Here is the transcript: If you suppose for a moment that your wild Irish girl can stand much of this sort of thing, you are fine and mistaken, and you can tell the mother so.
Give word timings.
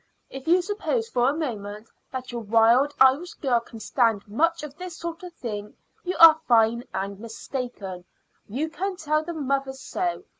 If 0.31 0.47
you 0.47 0.63
suppose 0.63 1.09
for 1.09 1.29
a 1.29 1.33
moment 1.37 1.87
that 2.11 2.31
your 2.31 2.41
wild 2.41 2.95
Irish 2.99 3.35
girl 3.35 3.59
can 3.59 3.79
stand 3.79 4.27
much 4.27 4.63
of 4.63 4.75
this 4.75 4.97
sort 4.97 5.21
of 5.21 5.31
thing, 5.35 5.75
you 6.03 6.15
are 6.19 6.41
fine 6.47 6.85
and 6.91 7.19
mistaken, 7.19 8.03
and 8.03 8.05
you 8.57 8.67
can 8.67 8.95
tell 8.95 9.21
the 9.23 9.31
mother 9.33 9.73
so. 9.73 10.23